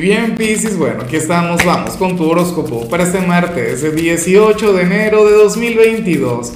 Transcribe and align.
Bien, 0.00 0.36
Piscis, 0.36 0.76
bueno, 0.76 1.02
aquí 1.02 1.16
estamos, 1.16 1.64
vamos 1.64 1.96
con 1.96 2.16
tu 2.16 2.30
horóscopo 2.30 2.88
para 2.88 3.02
este 3.02 3.20
martes, 3.20 3.82
el 3.82 3.96
18 3.96 4.72
de 4.72 4.82
enero 4.82 5.24
de 5.24 5.32
2022. 5.32 6.52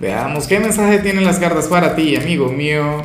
Veamos 0.00 0.46
qué 0.46 0.58
mensaje 0.58 1.00
tienen 1.00 1.26
las 1.26 1.38
cartas 1.38 1.66
para 1.68 1.94
ti, 1.94 2.16
amigo 2.16 2.48
mío. 2.48 3.04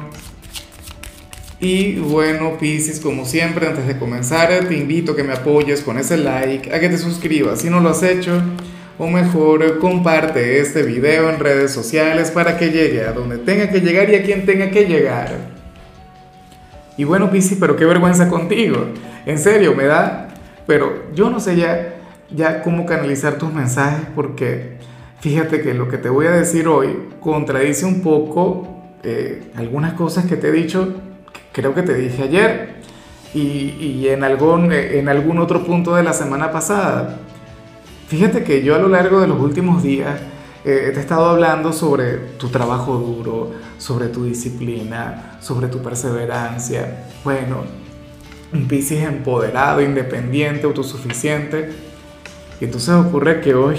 Y 1.60 1.96
bueno, 1.96 2.58
Piscis, 2.58 3.02
como 3.02 3.26
siempre, 3.26 3.68
antes 3.68 3.86
de 3.86 4.00
comenzar, 4.00 4.66
te 4.66 4.78
invito 4.78 5.12
a 5.12 5.16
que 5.18 5.26
me 5.26 5.34
apoyes 5.34 5.82
con 5.82 5.98
ese 5.98 6.16
like, 6.16 6.74
a 6.74 6.80
que 6.80 6.88
te 6.88 6.98
suscribas 6.98 7.60
si 7.60 7.70
no 7.70 7.82
lo 7.82 7.90
has 7.90 8.02
hecho, 8.02 8.42
o 8.98 9.08
mejor, 9.08 9.80
comparte 9.80 10.62
este 10.62 10.84
video 10.84 11.30
en 11.30 11.38
redes 11.38 11.74
sociales 11.74 12.32
para 12.32 12.58
que 12.58 12.70
llegue 12.70 13.04
a 13.04 13.12
donde 13.12 13.40
tenga 13.40 13.70
que 13.70 13.82
llegar 13.82 14.10
y 14.10 14.16
a 14.16 14.24
quien 14.24 14.46
tenga 14.46 14.72
que 14.72 14.86
llegar. 14.86 15.62
Y 16.96 17.04
bueno, 17.04 17.30
Piscis, 17.30 17.58
pero 17.60 17.76
qué 17.76 17.84
vergüenza 17.84 18.30
contigo. 18.30 18.88
En 19.26 19.40
serio, 19.40 19.76
me 19.76 19.86
da... 19.86 20.28
Pero 20.68 21.12
yo 21.14 21.30
no 21.30 21.40
sé 21.40 21.56
ya, 21.56 21.96
ya 22.30 22.62
cómo 22.62 22.86
canalizar 22.86 23.38
tus 23.38 23.52
mensajes 23.52 24.08
porque 24.16 24.78
fíjate 25.20 25.62
que 25.62 25.74
lo 25.74 25.90
que 25.90 25.98
te 25.98 26.08
voy 26.08 26.28
a 26.28 26.32
decir 26.32 26.68
hoy 26.68 27.10
contradice 27.20 27.86
un 27.86 28.02
poco 28.02 28.68
eh, 29.04 29.52
algunas 29.56 29.94
cosas 29.94 30.26
que 30.26 30.38
te 30.38 30.50
he 30.50 30.52
dicho, 30.52 30.94
creo 31.52 31.74
que 31.74 31.82
te 31.82 31.96
dije 31.96 32.24
ayer 32.24 32.76
y, 33.34 34.08
en, 34.08 34.24
algún, 34.24 34.72
en 34.72 35.10
algún 35.10 35.40
otro 35.40 35.64
punto 35.64 35.96
de 35.96 36.04
la 36.04 36.14
semana 36.14 36.52
pasada. 36.52 37.18
Fíjate 38.08 38.44
que 38.44 38.62
yo 38.62 38.76
a 38.76 38.78
lo 38.78 38.90
largo 38.90 39.22
de 39.22 39.28
los 39.28 39.40
últimos 39.40 39.82
días 39.82 40.20
eh, 40.64 40.94
he 40.96 41.00
estado 41.00 41.30
hablando 41.30 41.74
sobre 41.74 42.18
tu 42.38 42.50
trabajo 42.50 42.98
duro, 42.98 43.52
sobre 43.78 44.08
tu 44.10 44.26
disciplina, 44.26 45.38
sobre 45.40 45.68
tu 45.68 45.82
perseverancia. 45.82 47.08
Bueno, 47.24 47.64
un 48.54 48.68
Piscis 48.68 49.02
empoderado, 49.02 49.82
independiente, 49.82 50.66
autosuficiente. 50.66 51.72
Y 52.60 52.66
entonces 52.66 52.94
ocurre 52.94 53.42
que 53.42 53.54
hoy 53.54 53.78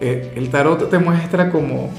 eh, 0.00 0.32
el 0.36 0.50
tarot 0.50 0.88
te 0.88 0.98
muestra 0.98 1.50
como, 1.50 1.90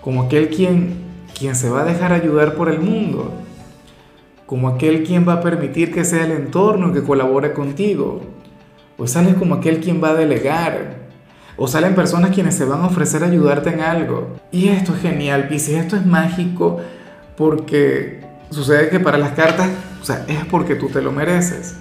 como 0.00 0.22
aquel 0.22 0.48
quien, 0.48 0.96
quien 1.38 1.54
se 1.54 1.68
va 1.68 1.82
a 1.82 1.84
dejar 1.84 2.12
ayudar 2.12 2.54
por 2.54 2.68
el 2.68 2.80
mundo, 2.80 3.32
como 4.46 4.68
aquel 4.68 5.04
quien 5.04 5.26
va 5.26 5.34
a 5.34 5.40
permitir 5.40 5.92
que 5.92 6.04
sea 6.04 6.24
el 6.24 6.32
entorno 6.32 6.92
que 6.92 7.02
colabore 7.02 7.52
contigo. 7.52 8.22
O 8.98 9.06
sales 9.06 9.34
como 9.34 9.56
aquel 9.56 9.80
quien 9.80 10.02
va 10.02 10.10
a 10.10 10.14
delegar, 10.14 11.06
o 11.58 11.68
salen 11.68 11.94
personas 11.94 12.30
quienes 12.30 12.54
se 12.54 12.64
van 12.64 12.80
a 12.80 12.86
ofrecer 12.86 13.22
a 13.22 13.26
ayudarte 13.26 13.70
en 13.70 13.80
algo. 13.80 14.36
Y 14.50 14.68
esto 14.68 14.94
es 14.94 15.02
genial, 15.02 15.48
Pisces, 15.48 15.76
esto 15.76 15.96
es 15.96 16.06
mágico 16.06 16.80
porque 17.36 18.20
sucede 18.50 18.88
que 18.88 19.00
para 19.00 19.18
las 19.18 19.32
cartas, 19.32 19.68
sea, 20.06 20.24
es 20.28 20.44
porque 20.44 20.76
tú 20.76 20.88
te 20.88 21.02
lo 21.02 21.10
mereces. 21.10 21.76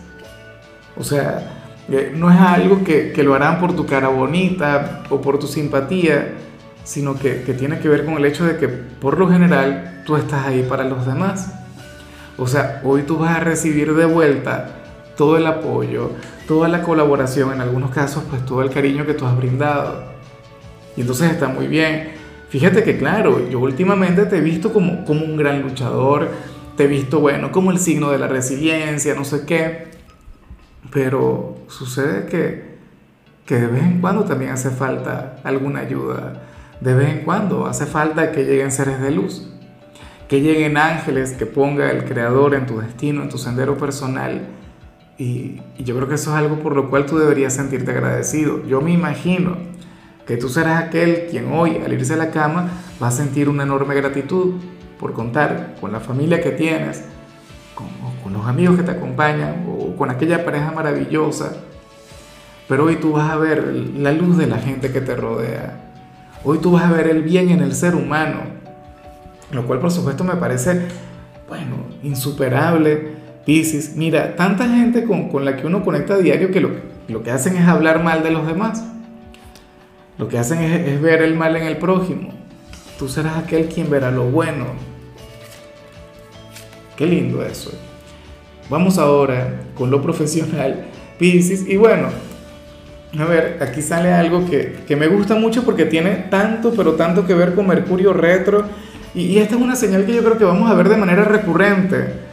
O 0.98 1.04
sea, 1.04 1.62
eh, 1.90 2.12
no 2.16 2.32
es 2.32 2.40
algo 2.40 2.84
que, 2.84 3.12
que 3.12 3.24
lo 3.24 3.36
harán 3.36 3.60
por 3.60 3.76
tu 3.76 3.86
cara 3.86 4.08
bonita 4.08 5.04
o 5.10 5.22
por 5.22 5.38
tu 5.38 5.48
simpatía, 5.48 6.34
sino 6.84 7.16
que, 7.20 7.44
que 7.44 7.54
tiene 7.54 7.80
que 7.80 7.88
ver 7.88 8.04
con 8.04 8.16
el 8.16 8.26
hecho 8.26 8.46
de 8.46 8.58
que 8.58 8.68
por 8.68 9.20
lo 9.20 9.30
general 9.30 10.02
tú 10.06 10.16
estás 10.16 10.48
ahí 10.48 10.66
para 10.68 10.84
los 10.86 11.06
demás. 11.06 11.54
O 12.38 12.48
sea, 12.48 12.82
hoy 12.84 13.04
tú 13.04 13.18
vas 13.18 13.38
a 13.38 13.40
recibir 13.42 13.94
de 13.94 14.06
vuelta 14.06 14.70
todo 15.16 15.38
el 15.38 15.48
apoyo, 15.48 16.12
toda 16.48 16.68
la 16.68 16.82
colaboración, 16.82 17.54
en 17.54 17.62
algunos 17.62 17.92
casos, 17.92 18.24
pues 18.30 18.46
todo 18.46 18.62
el 18.62 18.70
cariño 18.70 19.06
que 19.06 19.14
tú 19.14 19.26
has 19.26 19.38
brindado. 19.38 20.04
Y 20.98 21.02
entonces 21.02 21.32
está 21.32 21.48
muy 21.48 21.68
bien. 21.68 22.12
Fíjate 22.50 22.84
que, 22.84 22.98
claro, 22.98 23.50
yo 23.50 23.60
últimamente 23.60 24.26
te 24.26 24.38
he 24.38 24.42
visto 24.42 24.72
como, 24.72 25.06
como 25.06 25.26
un 25.26 25.38
gran 25.38 25.62
luchador, 25.62 26.30
te 26.76 26.86
he 26.86 26.88
visto, 26.88 27.20
bueno, 27.20 27.52
como 27.52 27.72
el 27.72 27.80
signo 27.80 28.12
de 28.12 28.18
la 28.18 28.28
resiliencia, 28.28 29.16
no 29.16 29.26
sé 29.26 29.46
qué. 29.46 29.92
Pero 30.92 31.58
sucede 31.68 32.28
que, 32.28 32.78
que 33.46 33.56
de 33.56 33.68
vez 33.68 33.84
en 33.84 34.02
cuando 34.02 34.24
también 34.24 34.52
hace 34.52 34.70
falta 34.70 35.38
alguna 35.44 35.82
ayuda. 35.82 36.44
De 36.82 36.94
vez 36.94 37.10
en 37.10 37.20
cuando 37.20 37.66
hace 37.66 37.86
falta 37.86 38.32
que 38.32 38.46
lleguen 38.46 38.72
seres 38.72 39.02
de 39.02 39.12
luz, 39.12 39.50
que 40.28 40.42
lleguen 40.42 40.78
ángeles, 40.78 41.34
que 41.34 41.46
ponga 41.46 41.92
el 41.92 42.06
Creador 42.06 42.56
en 42.56 42.66
tu 42.66 42.80
destino, 42.80 43.24
en 43.24 43.30
tu 43.30 43.38
sendero 43.38 43.78
personal 43.78 44.42
y, 45.18 45.62
yo 45.80 45.96
creo 45.96 46.08
que 46.08 46.16
eso 46.16 46.32
es 46.32 46.38
algo 46.38 46.60
por 46.60 46.76
lo 46.76 46.90
cual 46.90 47.06
tú 47.06 47.18
deberías 47.18 47.54
sentirte 47.54 47.92
agradecido. 47.92 48.66
Yo 48.66 48.82
me 48.82 48.92
imagino 48.92 49.58
que 50.26 50.38
tú 50.38 50.50
serás 50.50 50.84
aquel 50.84 51.28
quien 51.30 51.52
hoy, 51.52 51.78
al 51.78 51.94
irse 51.94 52.14
a 52.14 52.18
la 52.18 52.32
cama, 52.32 52.70
va 53.02 53.08
a 53.08 53.12
sentir 53.12 53.48
una 53.48 53.64
enorme 53.64 53.96
gratitud 53.96 54.56
por 55.06 55.14
contar 55.14 55.76
con 55.80 55.92
la 55.92 56.00
familia 56.00 56.42
que 56.42 56.50
tienes, 56.50 57.04
con, 57.76 57.86
con 58.24 58.34
los 58.34 58.48
amigos 58.48 58.76
que 58.76 58.82
te 58.82 58.90
acompañan 58.90 59.64
o 59.70 59.96
con 59.96 60.10
aquella 60.10 60.44
pareja 60.44 60.72
maravillosa. 60.72 61.58
Pero 62.68 62.86
hoy 62.86 62.96
tú 62.96 63.12
vas 63.12 63.30
a 63.30 63.36
ver 63.36 63.68
la 63.96 64.12
luz 64.12 64.36
de 64.36 64.48
la 64.48 64.58
gente 64.58 64.92
que 64.92 65.02
te 65.02 65.16
rodea. 65.16 65.92
Hoy 66.44 66.58
tú 66.58 66.72
vas 66.72 66.86
a 66.86 66.92
ver 66.92 67.06
el 67.06 67.22
bien 67.22 67.52
en 67.52 67.62
el 67.62 67.76
ser 67.76 67.94
humano. 67.94 68.40
Lo 69.52 69.68
cual 69.68 69.78
por 69.78 69.92
supuesto 69.92 70.24
me 70.24 70.38
parece, 70.38 70.88
bueno, 71.48 71.76
insuperable 72.02 73.12
Piscis, 73.46 73.96
mira, 73.96 74.36
tanta 74.36 74.68
gente 74.68 75.04
con, 75.04 75.30
con, 75.30 75.46
la 75.46 75.56
que 75.56 75.68
uno 75.68 75.84
conecta 75.84 76.16
a 76.16 76.18
diario 76.18 76.50
que 76.50 76.62
lo, 76.62 76.72
lo, 77.08 77.22
que 77.22 77.30
hacen 77.30 77.56
es 77.58 77.68
hablar 77.68 78.04
mal 78.04 78.24
de 78.24 78.32
los 78.32 78.48
demás. 78.48 78.84
Lo 80.18 80.28
que 80.28 80.40
hacen 80.40 80.64
es, 80.64 80.88
es 80.88 81.00
ver 81.00 81.22
el 81.22 81.36
mal 81.36 81.56
en 81.58 81.68
el 81.68 81.78
prójimo. 81.78 82.34
Tú 82.98 83.10
serás 83.10 83.38
aquel 83.38 83.68
quien 83.68 83.90
verá 83.90 84.10
lo 84.10 84.24
bueno. 84.24 84.95
Qué 86.96 87.06
lindo 87.06 87.44
eso. 87.44 87.72
Vamos 88.70 88.98
ahora 88.98 89.62
con 89.76 89.92
lo 89.92 90.02
profesional, 90.02 90.86
Piscis. 91.20 91.68
Y 91.68 91.78
bueno, 91.78 92.08
a 93.18 93.26
ver, 93.26 93.58
aquí 93.62 93.82
sale 93.82 94.12
algo 94.14 94.46
que, 94.50 94.78
que, 94.88 94.96
me 94.96 95.08
gusta 95.08 95.36
mucho 95.36 95.64
porque 95.64 95.86
tiene 95.86 96.12
tanto, 96.30 96.74
pero 96.76 96.94
tanto 96.94 97.26
que 97.26 97.34
ver 97.34 97.54
con 97.54 97.68
Mercurio 97.68 98.14
retro. 98.14 98.66
Y, 99.14 99.26
y 99.26 99.38
esta 99.38 99.56
es 99.56 99.62
una 99.62 99.76
señal 99.76 100.06
que 100.06 100.14
yo 100.14 100.24
creo 100.24 100.38
que 100.38 100.46
vamos 100.46 100.70
a 100.70 100.74
ver 100.74 100.90
de 100.90 100.98
manera 100.98 101.24
recurrente 101.24 102.26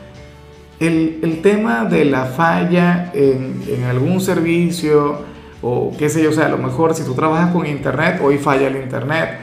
el, 0.83 1.21
el 1.23 1.43
tema 1.43 1.84
de 1.84 2.05
la 2.05 2.25
falla 2.25 3.12
en, 3.15 3.62
en, 3.69 3.84
algún 3.84 4.21
servicio 4.21 5.21
o 5.61 5.94
qué 5.97 6.09
sé 6.09 6.23
yo, 6.25 6.31
o 6.31 6.33
sea, 6.33 6.47
a 6.47 6.49
lo 6.49 6.59
mejor 6.59 6.94
si 6.94 7.05
tú 7.05 7.15
trabajas 7.15 7.53
con 7.53 7.67
internet, 7.67 8.21
hoy 8.21 8.39
falla 8.39 8.67
el 8.67 8.77
internet. 8.77 9.39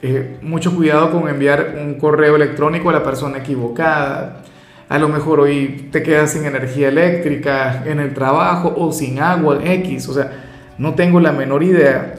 Eh, 0.00 0.38
mucho 0.40 0.74
cuidado 0.74 1.10
con 1.10 1.28
enviar 1.28 1.76
un 1.78 1.94
correo 1.94 2.36
electrónico 2.36 2.88
a 2.88 2.94
la 2.94 3.02
persona 3.02 3.38
equivocada. 3.38 4.39
A 4.90 4.98
lo 4.98 5.08
mejor 5.08 5.40
hoy 5.40 5.88
te 5.90 6.02
quedas 6.02 6.32
sin 6.32 6.44
energía 6.44 6.88
eléctrica 6.88 7.84
en 7.86 7.98
el 7.98 8.12
trabajo 8.12 8.74
o 8.76 8.92
sin 8.92 9.20
agua 9.20 9.58
X. 9.64 10.06
O 10.08 10.12
sea, 10.12 10.30
no 10.76 10.94
tengo 10.94 11.18
la 11.18 11.32
menor 11.32 11.62
idea, 11.62 12.16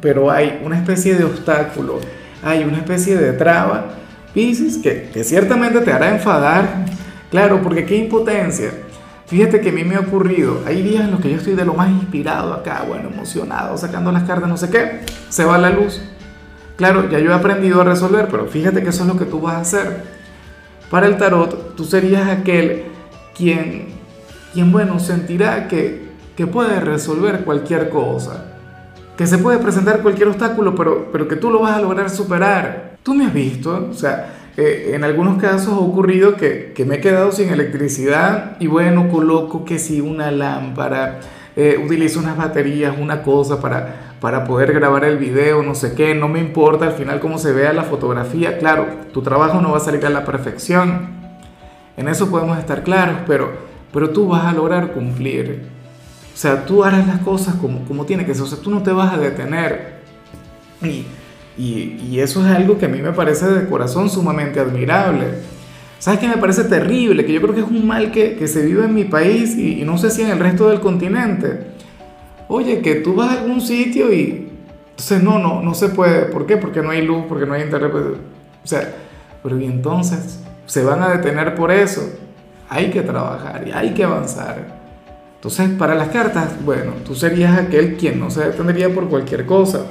pero 0.00 0.30
hay 0.30 0.62
una 0.64 0.78
especie 0.78 1.16
de 1.16 1.24
obstáculo, 1.24 2.00
hay 2.42 2.64
una 2.64 2.78
especie 2.78 3.18
de 3.18 3.34
traba, 3.34 3.96
Pisces, 4.32 4.78
que, 4.78 5.10
que 5.12 5.22
ciertamente 5.22 5.80
te 5.80 5.92
hará 5.92 6.10
enfadar 6.10 6.86
Claro, 7.34 7.62
porque 7.64 7.84
qué 7.84 7.96
impotencia. 7.96 8.70
Fíjate 9.26 9.60
que 9.60 9.70
a 9.70 9.72
mí 9.72 9.82
me 9.82 9.96
ha 9.96 10.00
ocurrido, 10.00 10.62
hay 10.64 10.82
días 10.82 11.02
en 11.02 11.10
los 11.10 11.20
que 11.20 11.30
yo 11.30 11.38
estoy 11.38 11.56
de 11.56 11.64
lo 11.64 11.74
más 11.74 11.90
inspirado 11.90 12.54
acá, 12.54 12.84
bueno, 12.86 13.08
emocionado, 13.12 13.76
sacando 13.76 14.12
las 14.12 14.22
cartas, 14.22 14.48
no 14.48 14.56
sé 14.56 14.70
qué, 14.70 15.00
se 15.30 15.44
va 15.44 15.58
la 15.58 15.70
luz. 15.70 16.00
Claro, 16.76 17.10
ya 17.10 17.18
yo 17.18 17.32
he 17.32 17.34
aprendido 17.34 17.80
a 17.80 17.84
resolver, 17.84 18.28
pero 18.30 18.46
fíjate 18.46 18.84
que 18.84 18.90
eso 18.90 19.02
es 19.02 19.08
lo 19.08 19.18
que 19.18 19.24
tú 19.24 19.40
vas 19.40 19.54
a 19.54 19.60
hacer. 19.62 20.13
Para 20.90 21.06
el 21.06 21.16
tarot, 21.16 21.74
tú 21.76 21.84
serías 21.84 22.28
aquel 22.28 22.84
quien, 23.36 23.86
quien 24.52 24.72
bueno, 24.72 25.00
sentirá 25.00 25.68
que, 25.68 26.08
que 26.36 26.46
puede 26.46 26.80
resolver 26.80 27.44
cualquier 27.44 27.88
cosa, 27.88 28.44
que 29.16 29.26
se 29.26 29.38
puede 29.38 29.58
presentar 29.58 30.02
cualquier 30.02 30.28
obstáculo, 30.28 30.74
pero, 30.74 31.08
pero 31.12 31.28
que 31.28 31.36
tú 31.36 31.50
lo 31.50 31.60
vas 31.60 31.76
a 31.76 31.80
lograr 31.80 32.10
superar. 32.10 32.96
Tú 33.02 33.14
me 33.14 33.26
has 33.26 33.34
visto, 33.34 33.88
o 33.90 33.94
sea, 33.94 34.50
eh, 34.56 34.92
en 34.94 35.04
algunos 35.04 35.40
casos 35.40 35.74
ha 35.74 35.78
ocurrido 35.78 36.36
que, 36.36 36.72
que, 36.74 36.84
me 36.84 36.96
he 36.96 37.00
quedado 37.00 37.32
sin 37.32 37.48
electricidad 37.48 38.56
y 38.60 38.66
bueno, 38.66 39.08
coloco 39.08 39.64
que 39.64 39.78
si 39.78 40.00
una 40.00 40.30
lámpara, 40.30 41.20
eh, 41.56 41.80
utilizo 41.84 42.18
unas 42.18 42.36
baterías, 42.36 42.96
una 42.98 43.22
cosa 43.22 43.60
para, 43.60 44.13
para 44.24 44.44
poder 44.44 44.72
grabar 44.72 45.04
el 45.04 45.18
video, 45.18 45.62
no 45.62 45.74
sé 45.74 45.92
qué, 45.92 46.14
no 46.14 46.28
me 46.28 46.40
importa 46.40 46.86
al 46.86 46.92
final 46.92 47.20
cómo 47.20 47.36
se 47.36 47.52
vea 47.52 47.74
la 47.74 47.82
fotografía, 47.82 48.56
claro, 48.56 48.86
tu 49.12 49.20
trabajo 49.20 49.60
no 49.60 49.72
va 49.72 49.76
a 49.76 49.80
salir 49.80 50.06
a 50.06 50.08
la 50.08 50.24
perfección, 50.24 51.10
en 51.94 52.08
eso 52.08 52.30
podemos 52.30 52.56
estar 52.56 52.84
claros, 52.84 53.18
pero, 53.26 53.52
pero 53.92 54.08
tú 54.08 54.28
vas 54.28 54.46
a 54.46 54.54
lograr 54.54 54.92
cumplir, 54.92 55.66
o 56.32 56.36
sea, 56.38 56.64
tú 56.64 56.82
harás 56.82 57.06
las 57.06 57.18
cosas 57.18 57.56
como, 57.56 57.84
como 57.84 58.06
tiene 58.06 58.24
que 58.24 58.32
ser, 58.32 58.44
o 58.44 58.46
sea, 58.46 58.56
tú 58.56 58.70
no 58.70 58.82
te 58.82 58.92
vas 58.92 59.12
a 59.12 59.18
detener. 59.18 59.96
Y, 60.80 61.04
y, 61.58 62.18
eso 62.18 62.40
es 62.40 62.50
algo 62.50 62.78
que 62.78 62.86
a 62.86 62.88
mí 62.88 63.02
me 63.02 63.12
parece 63.12 63.46
de 63.46 63.68
corazón 63.68 64.08
sumamente 64.08 64.58
admirable. 64.58 65.26
¿Sabes 65.98 66.20
qué 66.20 66.28
me 66.28 66.38
parece 66.38 66.64
terrible? 66.64 67.26
Que 67.26 67.32
yo 67.34 67.42
creo 67.42 67.54
que 67.54 67.60
es 67.60 67.68
un 67.68 67.86
mal 67.86 68.10
que, 68.10 68.36
que 68.36 68.48
se 68.48 68.64
vive 68.64 68.86
en 68.86 68.94
mi 68.94 69.04
país 69.04 69.54
y, 69.54 69.82
y, 69.82 69.84
no 69.84 69.98
sé 69.98 70.08
si 70.08 70.22
en 70.22 70.30
el 70.30 70.38
resto 70.38 70.70
del 70.70 70.80
continente. 70.80 71.73
Oye, 72.48 72.80
que 72.82 72.96
tú 72.96 73.14
vas 73.14 73.30
a 73.30 73.40
algún 73.40 73.60
sitio 73.60 74.12
y... 74.12 74.50
Entonces 74.90 75.22
no, 75.22 75.38
no, 75.38 75.60
no 75.60 75.74
se 75.74 75.88
puede. 75.88 76.26
¿Por 76.26 76.46
qué? 76.46 76.56
Porque 76.56 76.80
no 76.80 76.90
hay 76.90 77.02
luz, 77.02 77.24
porque 77.28 77.46
no 77.46 77.54
hay 77.54 77.62
internet. 77.62 77.90
Pues, 77.90 78.04
o 78.04 78.66
sea, 78.66 78.94
pero 79.42 79.58
y 79.58 79.64
entonces 79.64 80.40
se 80.66 80.84
van 80.84 81.02
a 81.02 81.10
detener 81.10 81.54
por 81.54 81.72
eso. 81.72 82.02
Hay 82.68 82.90
que 82.90 83.02
trabajar 83.02 83.66
y 83.66 83.72
hay 83.72 83.92
que 83.92 84.04
avanzar. 84.04 84.84
Entonces, 85.34 85.70
para 85.70 85.94
las 85.94 86.08
cartas, 86.08 86.64
bueno, 86.64 86.92
tú 87.04 87.14
serías 87.14 87.58
aquel 87.58 87.96
quien 87.96 88.18
no 88.18 88.30
se 88.30 88.44
detendría 88.44 88.88
por 88.94 89.08
cualquier 89.08 89.44
cosa. 89.44 89.82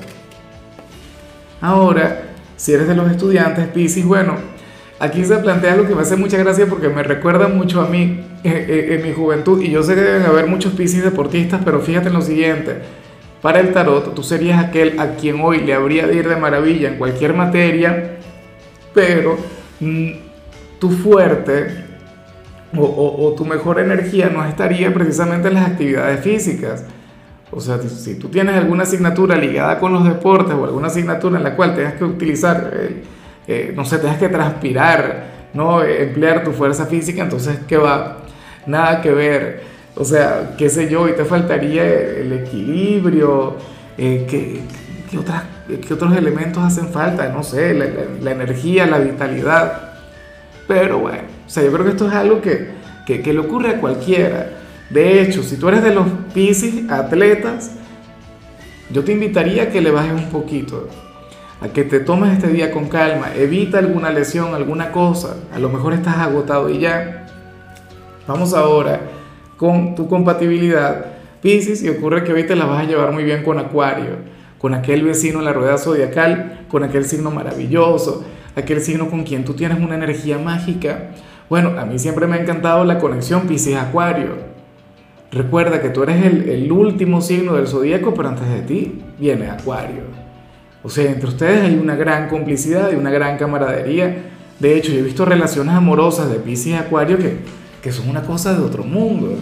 Ahora, 1.62 2.24
si 2.56 2.74
eres 2.74 2.88
de 2.88 2.96
los 2.96 3.12
estudiantes, 3.12 3.68
Pisces, 3.68 4.06
bueno, 4.06 4.36
aquí 5.04 5.26
se 5.26 5.36
plantea 5.38 5.76
lo 5.76 5.86
que 5.86 5.94
me 5.94 6.02
hace 6.02 6.16
mucha 6.16 6.38
gracia 6.38 6.66
porque 6.66 6.88
me 6.88 7.04
recuerda 7.04 7.50
mucho 7.50 7.82
a 7.82 7.88
mí 7.88 8.22
eh, 8.44 8.66
eh, 8.70 8.96
en 8.96 9.04
mi 9.04 9.14
juventud 9.14 9.62
y 9.62 9.70
yo 9.70 9.84
sé 9.84 9.96
que 9.96 10.02
deben 10.02 10.24
haber 10.24 10.48
muchos 10.48 10.74
Pisces 10.74 11.04
deportistas, 11.04 11.62
pero 11.66 11.82
fíjate 11.82 12.08
en 12.08 12.14
lo 12.14 12.22
siguiente, 12.22 12.78
para 13.42 13.60
el 13.60 13.74
tarot 13.74 14.16
tú 14.16 14.24
serías 14.24 14.64
aquel 14.64 14.98
a 15.02 15.16
quien 15.16 15.42
hoy 15.42 15.60
le 15.60 15.74
habría 15.74 16.08
de 16.08 16.16
ir 16.16 16.30
de 16.30 16.38
maravilla 16.38 16.88
en 16.88 16.98
cualquier 16.98 17.34
materia, 17.34 18.18
pero 18.94 19.38
mm, 19.82 20.12
tu 20.80 20.90
fuerte 20.90 21.84
o, 22.76 23.36
tu 23.38 23.46
mejor 23.46 23.80
energía 23.80 24.32
no 24.34 24.44
estaría 24.46 24.92
precisamente 24.94 25.50
en 25.50 25.54
las 25.54 25.68
actividades 25.68 26.22
físicas. 26.22 26.86
O 27.52 27.60
sea, 27.60 27.78
si 27.78 28.16
tú 28.16 28.30
tienes 28.30 28.56
alguna 28.56 28.82
asignatura 28.82 29.36
ligada 29.36 29.80
con 29.80 29.94
los 29.94 30.06
deportes 30.06 30.56
o 30.56 30.64
alguna 30.64 30.88
asignatura 30.88 31.38
en 31.38 31.44
la 31.44 31.56
cual 31.56 31.76
tengas 31.76 31.94
que 31.94 32.04
utilizar, 32.04 32.72
eh, 33.48 33.74
no 33.76 33.86
sé, 33.86 33.98
tengas 33.98 34.18
que 34.18 34.30
transpirar, 34.30 35.26
no 35.54 35.84
emplear 35.84 36.44
tu 36.44 36.52
fuerza 36.52 36.86
física, 36.86 37.24
entonces, 37.24 37.60
¿qué 37.68 37.78
va? 37.78 38.18
Nada 38.66 39.02
que 39.02 39.12
ver. 39.12 39.64
O 39.96 40.04
sea, 40.06 40.56
qué 40.58 40.70
sé 40.70 40.90
yo, 40.90 41.08
y 41.08 41.14
te 41.14 41.26
faltaría 41.26 41.84
el 41.84 42.34
equilibrio, 42.34 43.58
eh, 43.98 44.26
¿qué, 44.30 44.62
qué, 45.10 45.18
otras, 45.18 45.44
¿qué, 45.88 45.94
otros 45.94 46.16
elementos 46.18 46.64
hacen 46.64 46.88
falta? 46.88 47.30
No 47.30 47.44
sé, 47.44 47.74
la, 47.74 47.86
la 48.22 48.32
energía, 48.32 48.88
la 48.88 48.98
vitalidad. 48.98 49.94
Pero 50.68 51.00
bueno, 51.00 51.24
o 51.46 51.50
sea, 51.50 51.64
yo 51.64 51.72
creo 51.72 51.86
que 51.86 51.92
esto 51.92 52.08
es 52.08 52.14
algo 52.14 52.42
que, 52.42 52.72
que, 53.06 53.34
le 53.34 53.40
ocurre 53.40 53.70
a 53.70 53.82
cualquiera. 53.82 54.50
De 54.90 55.22
hecho, 55.22 55.44
si 55.44 55.58
tú 55.58 55.68
eres 55.68 55.84
de 55.84 55.94
los 55.94 56.08
Pisces 56.34 56.90
atletas, 56.90 57.72
yo 58.90 59.04
te 59.04 59.12
invitaría 59.12 59.64
a 59.64 59.70
que 59.70 59.82
le 59.82 59.92
bajes 59.92 60.14
un 60.14 60.30
poquito, 60.30 60.88
a 61.64 61.70
que 61.70 61.86
te 61.86 62.02
tomes 62.02 62.34
este 62.34 62.50
día 62.50 62.72
con 62.72 62.90
calma, 62.90 63.34
evita 63.34 63.78
alguna 63.78 64.10
lesión, 64.10 64.54
alguna 64.54 64.92
cosa, 64.92 65.38
a 65.54 65.60
lo 65.60 65.70
mejor 65.70 65.94
estás 65.94 66.18
agotado 66.18 66.70
y 66.70 66.80
ya. 66.80 67.28
Vamos 68.28 68.54
ahora 68.54 69.00
con 69.56 69.96
tu 69.96 70.10
compatibilidad 70.10 71.06
Pisces 71.42 71.82
y 71.82 71.88
ocurre 71.88 72.26
que 72.26 72.44
te 72.44 72.56
la 72.58 72.66
vas 72.66 72.84
a 72.84 72.88
llevar 72.88 73.14
muy 73.14 73.24
bien 73.24 73.44
con 73.44 73.60
Acuario, 73.60 74.18
con 74.58 74.74
aquel 74.74 75.04
vecino 75.04 75.40
en 75.40 75.46
la 75.46 75.54
rueda 75.54 75.78
zodiacal, 75.78 76.66
con 76.68 76.84
aquel 76.84 77.06
signo 77.06 77.32
maravilloso, 77.32 78.26
aquel 78.58 78.82
signo 78.82 79.10
con 79.10 79.24
quien 79.24 79.46
tú 79.46 79.54
tienes 79.54 79.80
una 79.80 79.96
energía 79.96 80.38
mágica. 80.38 81.12
Bueno, 81.50 81.80
a 81.80 81.86
mí 81.86 81.98
siempre 81.98 82.28
me 82.28 82.36
ha 82.36 82.42
encantado 82.42 82.84
la 82.84 83.00
conexión 83.00 83.48
Pisces-Acuario. 83.48 84.36
Recuerda 85.32 85.82
que 85.82 85.90
tú 85.90 86.04
eres 86.04 86.26
el, 86.26 86.50
el 86.50 86.72
último 86.74 87.22
signo 87.22 87.54
del 87.54 87.68
zodíaco, 87.68 88.14
pero 88.14 88.30
antes 88.30 88.50
de 88.50 88.62
ti 88.62 89.02
viene 89.18 89.50
Acuario. 89.50 90.13
O 90.84 90.90
sea, 90.90 91.10
entre 91.10 91.30
ustedes 91.30 91.62
hay 91.64 91.76
una 91.76 91.96
gran 91.96 92.28
complicidad 92.28 92.92
y 92.92 92.96
una 92.96 93.10
gran 93.10 93.38
camaradería. 93.38 94.32
De 94.60 94.78
hecho, 94.78 94.92
yo 94.92 95.00
he 95.00 95.04
visto 95.04 95.24
relaciones 95.24 95.74
amorosas 95.74 96.30
de 96.30 96.36
Pisces 96.36 96.68
y 96.68 96.74
Acuario 96.74 97.18
que, 97.18 97.38
que 97.82 97.92
son 97.92 98.10
una 98.10 98.24
cosa 98.24 98.54
de 98.54 98.62
otro 98.62 98.84
mundo. 98.84 99.34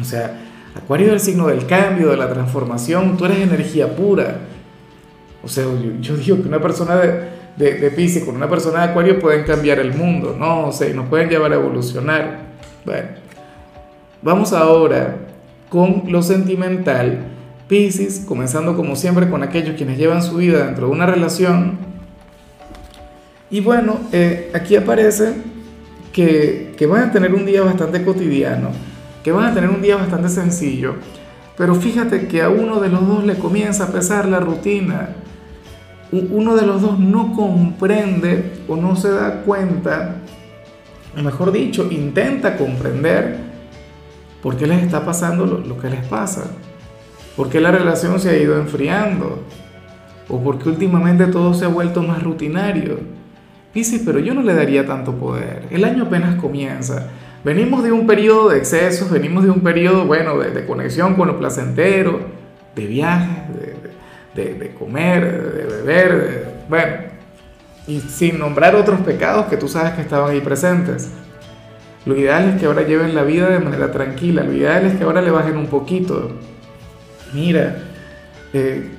O 0.00 0.04
sea, 0.04 0.40
Acuario 0.74 1.08
es 1.08 1.12
el 1.14 1.20
signo 1.20 1.46
del 1.46 1.66
cambio, 1.66 2.10
de 2.10 2.16
la 2.16 2.28
transformación, 2.28 3.16
tú 3.16 3.24
eres 3.26 3.38
energía 3.38 3.94
pura. 3.94 4.38
O 5.42 5.48
sea, 5.48 5.64
yo, 5.64 5.92
yo 6.00 6.16
digo 6.16 6.42
que 6.42 6.48
una 6.48 6.60
persona 6.60 6.96
de, 6.96 7.28
de, 7.56 7.74
de 7.74 7.90
Pisces 7.92 8.24
con 8.24 8.34
una 8.34 8.48
persona 8.48 8.80
de 8.80 8.90
Acuario 8.90 9.20
pueden 9.20 9.44
cambiar 9.44 9.78
el 9.78 9.94
mundo, 9.94 10.36
¿no? 10.38 10.68
O 10.68 10.72
sea, 10.72 10.92
nos 10.92 11.08
pueden 11.08 11.28
llevar 11.28 11.52
a 11.52 11.56
evolucionar. 11.56 12.40
Bueno, 12.84 13.08
vamos 14.20 14.52
ahora 14.52 15.16
con 15.68 16.04
lo 16.08 16.22
sentimental. 16.22 17.37
Pisces, 17.68 18.24
comenzando 18.26 18.76
como 18.76 18.96
siempre 18.96 19.28
con 19.28 19.42
aquellos 19.42 19.76
quienes 19.76 19.98
llevan 19.98 20.22
su 20.22 20.36
vida 20.36 20.64
dentro 20.66 20.86
de 20.86 20.92
una 20.92 21.06
relación. 21.06 21.78
Y 23.50 23.60
bueno, 23.60 24.00
eh, 24.12 24.50
aquí 24.54 24.76
aparece 24.76 25.34
que, 26.12 26.74
que 26.76 26.86
van 26.86 27.10
a 27.10 27.12
tener 27.12 27.34
un 27.34 27.46
día 27.46 27.62
bastante 27.62 28.02
cotidiano, 28.04 28.70
que 29.22 29.32
van 29.32 29.46
a 29.46 29.54
tener 29.54 29.70
un 29.70 29.82
día 29.82 29.96
bastante 29.96 30.28
sencillo, 30.28 30.96
pero 31.58 31.74
fíjate 31.74 32.28
que 32.28 32.40
a 32.40 32.48
uno 32.48 32.80
de 32.80 32.88
los 32.88 33.06
dos 33.06 33.24
le 33.24 33.34
comienza 33.34 33.84
a 33.84 33.88
pesar 33.88 34.28
la 34.28 34.38
rutina. 34.38 35.10
Uno 36.12 36.54
de 36.54 36.64
los 36.64 36.80
dos 36.80 36.98
no 37.00 37.34
comprende 37.34 38.62
o 38.68 38.76
no 38.76 38.96
se 38.96 39.10
da 39.10 39.42
cuenta, 39.42 40.16
o 41.18 41.22
mejor 41.22 41.52
dicho, 41.52 41.88
intenta 41.90 42.56
comprender 42.56 43.36
por 44.42 44.56
qué 44.56 44.66
les 44.66 44.82
está 44.82 45.04
pasando 45.04 45.44
lo, 45.44 45.78
que 45.78 45.90
les 45.90 46.06
pasa, 46.06 46.44
por 47.38 47.50
qué 47.50 47.60
la 47.60 47.70
relación 47.70 48.18
se 48.18 48.30
ha 48.30 48.36
ido 48.36 48.58
enfriando, 48.58 49.44
o 50.28 50.42
por 50.42 50.58
qué 50.58 50.70
últimamente 50.70 51.24
todo 51.28 51.54
se 51.54 51.66
ha 51.66 51.68
vuelto 51.68 52.02
más 52.02 52.20
rutinario. 52.20 52.98
Dice, 53.72 54.02
pero 54.04 54.18
yo 54.18 54.34
no 54.34 54.42
le 54.42 54.54
daría 54.54 54.84
tanto 54.84 55.14
poder, 55.14 55.66
el 55.70 55.84
año 55.84 56.06
apenas 56.06 56.34
comienza. 56.34 57.06
Venimos 57.44 57.84
de 57.84 57.92
un 57.92 58.08
periodo 58.08 58.48
de 58.48 58.58
excesos, 58.58 59.08
venimos 59.08 59.44
de 59.44 59.50
un 59.50 59.60
periodo, 59.60 60.04
bueno, 60.04 60.36
de, 60.36 60.50
de 60.50 60.66
conexión 60.66 61.14
con 61.14 61.28
lo 61.28 61.38
placentero, 61.38 62.18
de 62.74 62.86
viajes, 62.86 63.44
de, 64.34 64.54
de, 64.54 64.74
comer, 64.74 65.52
de 65.52 65.64
beber, 65.64 66.54
bueno, 66.68 66.96
y 67.86 68.00
sin 68.00 68.40
nombrar 68.40 68.74
otros 68.74 69.00
pecados 69.02 69.46
que 69.46 69.56
tú 69.56 69.68
sabes 69.68 69.92
que 69.92 70.00
estaban 70.00 70.32
ahí 70.32 70.40
presentes. 70.40 71.12
Lo 72.04 72.16
ideal 72.16 72.56
que 72.58 72.66
ahora 72.66 72.82
lleven 72.82 73.14
la 73.14 73.22
vida 73.22 73.48
de 73.48 73.60
manera 73.60 73.92
tranquila, 73.92 74.42
lo 74.42 74.52
ideal 74.52 74.98
que 74.98 75.04
ahora 75.04 75.22
le 75.22 75.30
bajen 75.30 75.56
un 75.56 75.68
poquito. 75.68 76.32
Mira, 77.32 77.76
eh, 78.52 78.90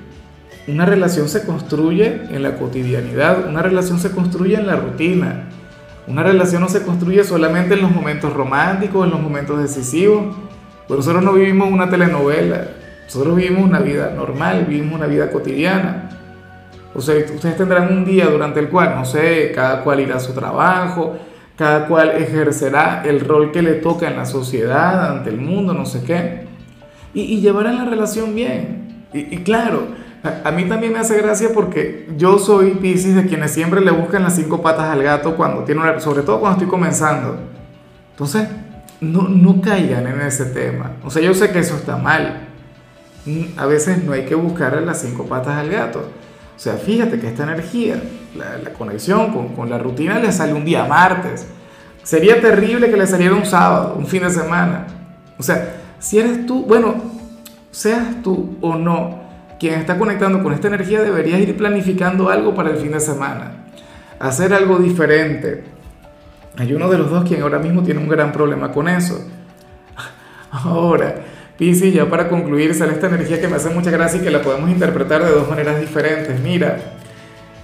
una 0.68 0.86
relación 0.86 1.30
se 1.30 1.46
construye 1.46 2.22
en 2.30 2.44
la 2.44 2.56
cotidianidad, 2.58 3.48
una 3.48 3.62
relación 3.62 4.00
se 4.00 4.12
construye 4.12 4.56
en 4.56 4.68
la 4.68 4.76
rutina. 4.76 5.50
Una 6.08 6.24
relación 6.24 6.62
no 6.62 6.70
se 6.70 6.84
construye 6.84 7.24
solamente 7.24 7.76
en 7.76 7.82
los 7.82 7.92
momentos 7.92 8.34
románticos, 8.34 9.06
en 9.06 9.12
los 9.12 9.22
momentos 9.22 9.62
decisivos. 9.62 10.36
Por 10.88 10.98
nosotros 10.98 11.24
no 11.24 11.34
vivimos 11.34 11.72
una 11.72 11.90
telenovela. 11.90 12.68
Nosotros 13.06 13.36
vivimos 13.36 13.64
una 13.64 13.80
vida 13.80 14.12
normal, 14.16 14.66
vivimos 14.68 14.96
una 14.96 15.08
vida 15.08 15.30
cotidiana. 15.30 16.10
O 16.96 17.02
sea, 17.02 17.16
ustedes 17.16 17.58
tendrán 17.58 17.94
un 17.94 18.06
día 18.06 18.26
durante 18.26 18.60
el 18.60 18.70
cual, 18.70 18.96
no 18.96 19.06
sé, 19.06 19.52
cada 19.54 19.84
cual 19.84 20.00
irá 20.00 20.16
a 20.18 20.20
su 20.20 20.34
trabajo, 20.34 21.16
cada 21.56 21.88
cual 21.88 22.12
ejercerá 22.18 23.04
el 23.06 23.20
rol 23.20 23.52
que 23.52 23.62
le 23.62 23.74
toca 23.74 24.08
en 24.08 24.18
la 24.18 24.26
sociedad, 24.26 25.12
ante 25.12 25.30
el 25.30 25.38
mundo, 25.38 25.74
no 25.74 25.86
sé 25.86 26.04
qué. 26.04 26.49
Y, 27.14 27.42
llevarán 27.42 27.78
la 27.78 27.86
relación 27.86 28.36
bien. 28.36 29.06
Y, 29.14 29.38
claro, 29.40 29.88
a, 30.44 30.52
mí 30.52 30.66
también 30.66 30.94
me 30.94 31.00
hace 31.00 31.18
gracia 31.18 31.50
porque 31.54 32.08
yo 32.18 32.38
soy 32.38 32.72
Pisces 32.76 33.16
de 33.16 33.26
quienes 33.26 33.52
siempre 33.52 33.82
le 33.82 33.92
buscan 33.92 34.24
las 34.24 34.36
cinco 34.36 34.62
patas 34.62 34.86
al 34.86 35.02
gato 35.02 35.36
cuando 35.36 35.64
tiene 35.64 35.82
una, 35.82 36.00
sobre 36.00 36.22
todo 36.22 36.40
cuando 36.40 36.60
estoy 36.60 36.70
comenzando. 36.70 37.40
Entonces, 38.12 38.48
no, 39.02 39.28
no 39.28 39.62
caigan 39.62 40.06
en 40.06 40.22
ese 40.22 40.46
tema. 40.46 40.92
O 41.04 41.10
sea, 41.10 41.22
yo 41.22 41.34
sé 41.34 41.52
que 41.52 41.60
eso 41.60 41.76
está 41.76 41.98
mal 41.98 42.50
a 43.58 43.66
veces 43.66 44.04
no 44.04 44.14
hay 44.14 44.26
que 44.26 44.36
buscarle 44.36 44.82
las 44.86 45.02
cinco 45.02 45.26
patas 45.26 45.58
al 45.58 45.70
gato. 45.70 46.00
O 46.56 46.60
sea, 46.60 46.74
fíjate 46.74 47.20
que 47.20 47.28
esta 47.28 47.44
energía, 47.44 48.02
la, 48.36 48.72
conexión 48.74 49.34
con, 49.34 49.50
con, 49.50 49.70
la 49.70 49.78
rutina 49.78 50.20
le 50.20 50.32
sale 50.32 50.54
un 50.54 50.66
día 50.66 50.86
martes. 50.86 51.48
Sería 52.04 52.42
terrible 52.42 52.90
que 52.90 52.98
le 52.98 53.08
saliera 53.08 53.36
un 53.36 53.46
sábado, 53.46 53.96
un 53.98 54.08
fin 54.08 54.24
de 54.24 54.30
semana. 54.30 54.88
O 55.38 55.44
sea, 55.44 55.76
si 56.00 56.20
eres 56.20 56.46
tú, 56.46 56.64
bueno, 56.66 56.96
seas 57.72 58.22
tú 58.24 58.58
o 58.62 58.76
no 58.76 59.20
quien 59.60 59.76
está 59.76 59.98
conectando 59.98 60.42
con 60.42 60.54
esta 60.54 60.70
energía, 60.70 61.02
deberías 61.02 61.42
ir 61.42 61.58
planificando 61.58 62.30
algo 62.30 62.56
para 62.56 62.70
el 62.70 62.78
fin 62.78 62.94
de 62.94 63.00
semana. 63.00 63.66
Hacer 64.18 64.54
algo 64.54 64.78
diferente. 64.78 65.64
Hay 66.58 66.74
uno 66.74 66.90
de 66.90 66.98
los 66.98 67.10
dos 67.10 67.26
quien 67.26 67.42
ahora 67.42 67.60
mismo 67.60 67.84
tiene 67.84 68.00
un 68.00 68.08
gran 68.08 68.32
problema 68.32 68.72
con 68.72 68.88
eso. 68.88 69.22
Ahora, 70.52 71.16
Piscis, 71.58 71.94
ya 71.94 72.10
para 72.10 72.28
concluir, 72.30 72.74
sale 72.74 72.94
esta 72.94 73.08
energía 73.08 73.40
que 73.40 73.48
me 73.48 73.58
hace 73.58 73.70
mucha 73.70 73.92
gracia 73.92 74.20
y 74.20 74.24
que 74.24 74.32
la 74.32 74.42
podemos 74.42 74.70
interpretar 74.70 75.24
de 75.24 75.32
dos 75.32 75.50
maneras 75.50 75.80
diferentes. 75.80 76.40
Mira, 76.40 76.96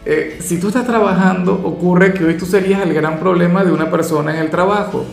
eh, 0.05 0.37
si 0.41 0.59
tú 0.59 0.67
estás 0.67 0.85
trabajando, 0.85 1.53
ocurre 1.53 2.13
que 2.13 2.25
hoy 2.25 2.35
tú 2.35 2.45
serías 2.45 2.81
el 2.81 2.93
gran 2.93 3.19
problema 3.19 3.63
de 3.63 3.71
una 3.71 3.89
persona 3.89 4.35
en 4.35 4.41
el 4.41 4.49
trabajo. 4.49 5.05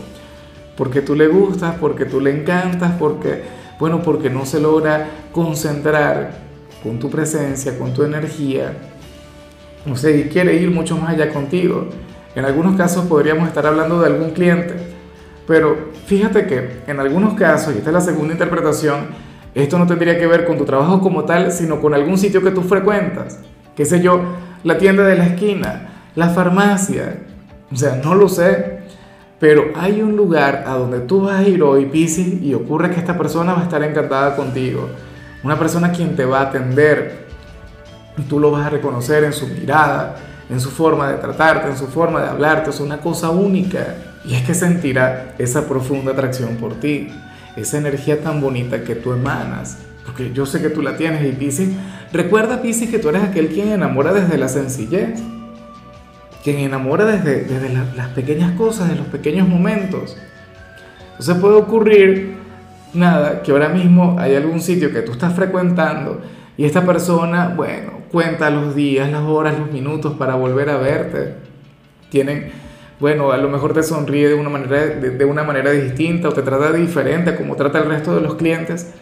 Porque 0.76 1.02
tú 1.02 1.14
le 1.14 1.28
gustas, 1.28 1.76
porque 1.80 2.04
tú 2.04 2.20
le 2.20 2.30
encantas, 2.30 2.92
porque, 2.98 3.42
bueno, 3.78 4.02
porque 4.02 4.30
no 4.30 4.46
se 4.46 4.60
logra 4.60 5.08
concentrar 5.32 6.32
con 6.82 6.98
tu 6.98 7.10
presencia, 7.10 7.78
con 7.78 7.92
tu 7.92 8.02
energía. 8.02 8.72
No 9.84 9.96
sé, 9.96 10.18
y 10.18 10.24
quiere 10.24 10.54
ir 10.56 10.70
mucho 10.70 10.96
más 10.96 11.10
allá 11.10 11.32
contigo. 11.32 11.88
En 12.34 12.44
algunos 12.44 12.76
casos 12.76 13.06
podríamos 13.06 13.48
estar 13.48 13.66
hablando 13.66 14.00
de 14.00 14.06
algún 14.06 14.30
cliente 14.30 14.92
pero 15.46 15.90
fíjate 16.06 16.46
que 16.46 16.82
en 16.86 17.00
algunos 17.00 17.34
casos, 17.34 17.74
y 17.74 17.78
esta 17.78 17.90
es 17.90 17.94
la 17.94 18.00
segunda 18.00 18.32
interpretación, 18.32 19.08
esto 19.54 19.78
no 19.78 19.86
tendría 19.86 20.18
que 20.18 20.26
ver 20.26 20.44
con 20.44 20.56
tu 20.56 20.64
trabajo 20.64 21.00
como 21.00 21.24
tal, 21.24 21.52
sino 21.52 21.80
con 21.80 21.94
algún 21.94 22.16
sitio 22.16 22.42
que 22.42 22.52
tú 22.52 22.62
frecuentas. 22.62 23.38
Qué 23.76 23.84
sé 23.84 24.00
yo, 24.00 24.22
la 24.64 24.78
tienda 24.78 25.04
de 25.04 25.16
la 25.16 25.26
esquina, 25.26 25.90
la 26.14 26.30
farmacia, 26.30 27.18
o 27.70 27.76
sea, 27.76 28.00
no 28.02 28.14
lo 28.14 28.28
sé. 28.28 28.81
Pero 29.42 29.72
hay 29.74 30.00
un 30.02 30.14
lugar 30.14 30.62
a 30.68 30.74
donde 30.74 31.00
tú 31.00 31.22
vas 31.22 31.40
a 31.40 31.42
ir 31.42 31.64
hoy, 31.64 31.86
Piscis, 31.86 32.40
y 32.40 32.54
ocurre 32.54 32.92
que 32.92 33.00
esta 33.00 33.18
persona 33.18 33.54
va 33.54 33.62
a 33.62 33.64
estar 33.64 33.82
encantada 33.82 34.36
contigo. 34.36 34.88
Una 35.42 35.58
persona 35.58 35.90
quien 35.90 36.14
te 36.14 36.24
va 36.24 36.42
a 36.42 36.42
atender. 36.42 37.26
Y 38.16 38.22
tú 38.22 38.38
lo 38.38 38.52
vas 38.52 38.68
a 38.68 38.70
reconocer 38.70 39.24
en 39.24 39.32
su 39.32 39.48
mirada, 39.48 40.14
en 40.48 40.60
su 40.60 40.70
forma 40.70 41.10
de 41.10 41.18
tratarte, 41.18 41.66
en 41.66 41.76
su 41.76 41.88
forma 41.88 42.22
de 42.22 42.28
hablarte. 42.28 42.70
Es 42.70 42.78
una 42.78 42.98
cosa 42.98 43.30
única. 43.30 43.96
Y 44.24 44.34
es 44.34 44.42
que 44.42 44.54
sentirá 44.54 45.34
esa 45.38 45.66
profunda 45.66 46.12
atracción 46.12 46.54
por 46.54 46.74
ti. 46.74 47.08
Esa 47.56 47.78
energía 47.78 48.22
tan 48.22 48.40
bonita 48.40 48.84
que 48.84 48.94
tú 48.94 49.12
emanas. 49.12 49.78
Porque 50.06 50.32
yo 50.32 50.46
sé 50.46 50.62
que 50.62 50.70
tú 50.70 50.82
la 50.82 50.96
tienes 50.96 51.28
y 51.28 51.32
Piscis, 51.32 51.70
recuerda 52.12 52.62
Piscis 52.62 52.88
que 52.88 53.00
tú 53.00 53.08
eres 53.08 53.24
aquel 53.24 53.48
quien 53.48 53.72
enamora 53.72 54.12
desde 54.12 54.38
la 54.38 54.46
sencillez. 54.46 55.20
Quien 56.42 56.58
enamora 56.58 57.04
desde, 57.04 57.44
desde 57.44 57.68
las 57.96 58.08
pequeñas 58.08 58.52
cosas, 58.52 58.88
de 58.88 58.96
los 58.96 59.06
pequeños 59.06 59.48
momentos. 59.48 60.16
Entonces 61.12 61.36
puede 61.36 61.54
ocurrir, 61.54 62.34
nada, 62.94 63.42
que 63.42 63.52
ahora 63.52 63.68
mismo 63.68 64.16
hay 64.18 64.34
algún 64.34 64.60
sitio 64.60 64.92
que 64.92 65.02
tú 65.02 65.12
estás 65.12 65.34
frecuentando 65.34 66.20
y 66.56 66.64
esta 66.64 66.84
persona, 66.84 67.52
bueno, 67.56 67.92
cuenta 68.10 68.50
los 68.50 68.74
días, 68.74 69.10
las 69.10 69.22
horas, 69.22 69.58
los 69.58 69.70
minutos 69.70 70.14
para 70.14 70.34
volver 70.34 70.68
a 70.70 70.78
verte. 70.78 71.34
Tienen, 72.10 72.50
bueno, 72.98 73.30
a 73.32 73.36
lo 73.36 73.48
mejor 73.48 73.72
te 73.72 73.82
sonríe 73.82 74.28
de 74.28 74.34
una 74.34 74.50
manera, 74.50 74.86
de, 74.86 75.10
de 75.10 75.24
una 75.24 75.44
manera 75.44 75.70
distinta 75.70 76.28
o 76.28 76.32
te 76.32 76.42
trata 76.42 76.72
diferente 76.72 77.36
como 77.36 77.56
trata 77.56 77.78
el 77.78 77.86
resto 77.86 78.14
de 78.14 78.20
los 78.20 78.34
clientes. 78.34 78.92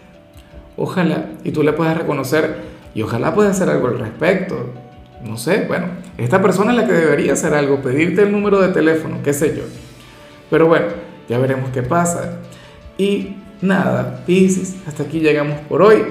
Ojalá, 0.76 1.26
y 1.42 1.52
tú 1.52 1.62
le 1.62 1.72
puedas 1.72 1.96
reconocer 1.96 2.56
y 2.94 3.02
ojalá 3.02 3.34
puedas 3.34 3.56
hacer 3.56 3.70
algo 3.70 3.88
al 3.88 3.98
respecto. 3.98 4.74
No 5.24 5.36
sé, 5.36 5.64
bueno, 5.66 5.86
esta 6.24 6.42
persona 6.42 6.72
es 6.72 6.76
la 6.76 6.86
que 6.86 6.92
debería 6.92 7.32
hacer 7.32 7.54
algo, 7.54 7.80
pedirte 7.80 8.22
el 8.22 8.32
número 8.32 8.60
de 8.60 8.68
teléfono, 8.68 9.18
qué 9.24 9.32
sé 9.32 9.56
yo. 9.56 9.62
Pero 10.50 10.66
bueno, 10.66 10.86
ya 11.28 11.38
veremos 11.38 11.70
qué 11.70 11.82
pasa. 11.82 12.40
Y 12.98 13.36
nada, 13.62 14.22
Pisces, 14.26 14.76
hasta 14.86 15.04
aquí 15.04 15.20
llegamos 15.20 15.58
por 15.60 15.82
hoy. 15.82 16.02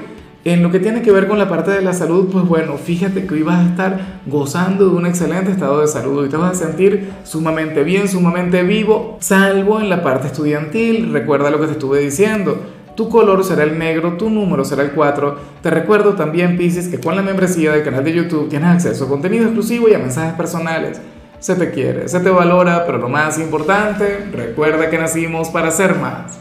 En 0.45 0.63
lo 0.63 0.71
que 0.71 0.79
tiene 0.79 1.01
que 1.01 1.11
ver 1.11 1.27
con 1.27 1.37
la 1.37 1.49
parte 1.49 1.71
de 1.71 1.81
la 1.81 1.93
salud, 1.93 2.29
pues 2.31 2.45
bueno, 2.45 2.77
fíjate 2.77 3.27
que 3.27 3.33
hoy 3.33 3.43
vas 3.43 3.59
a 3.59 3.69
estar 3.69 4.21
gozando 4.25 4.89
de 4.89 4.95
un 4.95 5.05
excelente 5.05 5.51
estado 5.51 5.81
de 5.81 5.87
salud 5.87 6.25
y 6.25 6.29
te 6.29 6.37
vas 6.37 6.53
a 6.53 6.65
sentir 6.65 7.09
sumamente 7.23 7.83
bien, 7.83 8.07
sumamente 8.07 8.63
vivo, 8.63 9.17
salvo 9.19 9.81
en 9.81 9.89
la 9.89 10.01
parte 10.01 10.27
estudiantil. 10.27 11.11
Recuerda 11.11 11.51
lo 11.51 11.59
que 11.59 11.67
te 11.67 11.73
estuve 11.73 11.99
diciendo 11.99 12.57
tu 12.99 13.07
color 13.07 13.45
será 13.45 13.63
el 13.63 13.79
negro, 13.79 14.17
tu 14.17 14.29
número 14.29 14.65
será 14.65 14.83
el 14.83 14.91
4. 14.91 15.37
Te 15.61 15.69
recuerdo 15.69 16.15
también, 16.15 16.57
Pisces, 16.57 16.89
que 16.89 16.99
con 16.99 17.15
la 17.15 17.21
membresía 17.21 17.71
del 17.71 17.81
canal 17.81 18.03
de 18.03 18.11
YouTube 18.11 18.49
tienes 18.49 18.67
acceso 18.67 19.05
a 19.05 19.07
contenido 19.07 19.45
exclusivo 19.45 19.87
y 19.87 19.93
a 19.93 19.99
mensajes 19.99 20.33
personales. 20.33 20.99
Se 21.39 21.55
te 21.55 21.71
quiere, 21.71 22.09
se 22.09 22.19
te 22.19 22.29
valora, 22.29 22.85
pero 22.85 22.97
lo 22.97 23.07
más 23.07 23.39
importante, 23.39 24.27
recuerda 24.33 24.89
que 24.89 24.97
nacimos 24.97 25.47
para 25.47 25.71
ser 25.71 25.95
más. 25.95 26.37